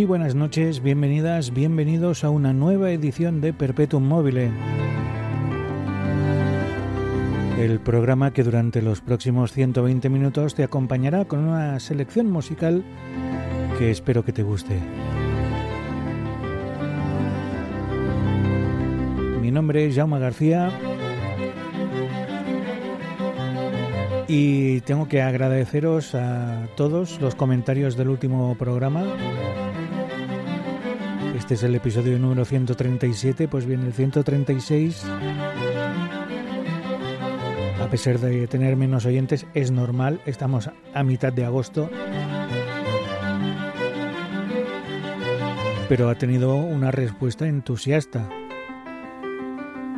Muy 0.00 0.06
buenas 0.06 0.34
noches, 0.34 0.82
bienvenidas, 0.82 1.52
bienvenidos 1.52 2.24
a 2.24 2.30
una 2.30 2.54
nueva 2.54 2.90
edición 2.90 3.42
de 3.42 3.52
Perpetuum 3.52 4.02
Mobile. 4.02 4.50
El 7.58 7.80
programa 7.80 8.32
que 8.32 8.42
durante 8.42 8.80
los 8.80 9.02
próximos 9.02 9.52
120 9.52 10.08
minutos 10.08 10.54
te 10.54 10.64
acompañará 10.64 11.26
con 11.26 11.40
una 11.40 11.78
selección 11.80 12.30
musical 12.30 12.82
que 13.78 13.90
espero 13.90 14.24
que 14.24 14.32
te 14.32 14.42
guste. 14.42 14.80
Mi 19.42 19.50
nombre 19.50 19.84
es 19.84 19.96
Jaume 19.96 20.18
García 20.18 20.72
y 24.28 24.80
tengo 24.80 25.08
que 25.08 25.20
agradeceros 25.20 26.14
a 26.14 26.68
todos 26.74 27.20
los 27.20 27.34
comentarios 27.34 27.98
del 27.98 28.08
último 28.08 28.54
programa 28.54 29.04
este 31.40 31.54
es 31.54 31.62
el 31.62 31.74
episodio 31.74 32.18
número 32.18 32.44
137, 32.44 33.48
pues 33.48 33.64
bien, 33.64 33.80
el 33.80 33.94
136, 33.94 35.04
a 37.80 37.88
pesar 37.88 38.18
de 38.18 38.46
tener 38.46 38.76
menos 38.76 39.06
oyentes, 39.06 39.46
es 39.54 39.70
normal, 39.70 40.20
estamos 40.26 40.70
a 40.92 41.02
mitad 41.02 41.32
de 41.32 41.46
agosto, 41.46 41.88
pero 45.88 46.10
ha 46.10 46.14
tenido 46.16 46.56
una 46.56 46.90
respuesta 46.90 47.48
entusiasta. 47.48 48.28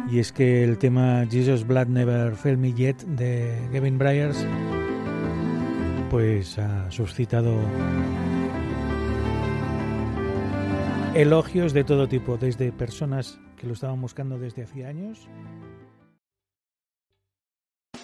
Y 0.08 0.20
es 0.20 0.30
que 0.30 0.62
el 0.62 0.78
tema 0.78 1.26
Jesus 1.28 1.66
Blood 1.66 1.88
Never 1.88 2.36
Failed 2.36 2.58
Me 2.58 2.72
Yet 2.72 3.02
de 3.04 3.68
Gavin 3.72 3.98
Bryars 3.98 4.46
pues 6.08 6.56
ha 6.58 6.88
suscitado 6.90 7.56
elogios 11.14 11.72
de 11.72 11.84
todo 11.84 12.08
tipo, 12.08 12.36
desde 12.36 12.72
personas 12.72 13.38
que 13.56 13.66
lo 13.66 13.74
estaban 13.74 14.00
buscando 14.00 14.38
desde 14.38 14.64
hacía 14.64 14.88
años. 14.88 15.28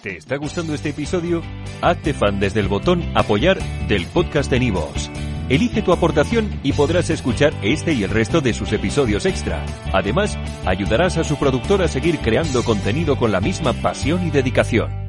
¿Te 0.01 0.15
está 0.15 0.37
gustando 0.37 0.73
este 0.73 0.89
episodio? 0.89 1.41
Hazte 1.81 2.13
fan 2.13 2.39
desde 2.39 2.61
el 2.61 2.69
botón 2.69 3.03
Apoyar 3.15 3.59
del 3.87 4.05
podcast 4.05 4.49
de 4.49 4.59
Nivos. 4.59 5.09
Elige 5.49 5.81
tu 5.81 5.91
aportación 5.91 6.59
y 6.63 6.73
podrás 6.73 7.09
escuchar 7.09 7.53
este 7.63 7.93
y 7.93 8.03
el 8.03 8.11
resto 8.11 8.39
de 8.39 8.53
sus 8.53 8.71
episodios 8.71 9.25
extra. 9.25 9.65
Además, 9.91 10.37
ayudarás 10.65 11.17
a 11.17 11.23
su 11.23 11.37
productor 11.37 11.81
a 11.81 11.87
seguir 11.87 12.19
creando 12.19 12.63
contenido 12.63 13.17
con 13.17 13.31
la 13.31 13.41
misma 13.41 13.73
pasión 13.73 14.25
y 14.25 14.29
dedicación. 14.29 15.08